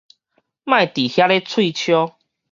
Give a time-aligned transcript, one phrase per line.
[0.03, 0.07] 莫佇
[1.13, 2.15] 遐咧喙 𪁎